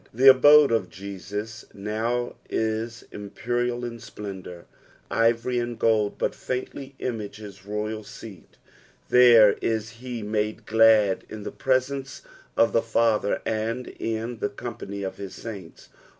The 0.11 0.29
abode 0.31 0.71
of 0.71 0.89
Jesus 0.89 1.63
now 1.75 2.33
is 2.49 3.03
impcnal 3.11 3.83
in 3.85 3.99
splendour, 3.99 4.65
ivory 5.11 5.59
and 5.59 5.77
gold 5.77 6.17
but 6.17 6.33
faintly 6.33 6.95
image 6.97 7.39
bis 7.39 7.67
royal 7.67 8.03
seat; 8.03 8.57
there 9.09 9.53
is 9.61 9.91
he 10.01 10.23
made 10.23 10.65
glad 10.65 11.23
in 11.29 11.43
the 11.43 11.51
presence 11.51 12.23
of 12.57 12.73
the 12.73 12.81
Father, 12.81 13.43
and 13.45 13.89
in 13.89 14.39
the 14.39 14.49
company 14.49 15.03
of 15.03 15.17
his 15.17 15.35
saints. 15.35 15.89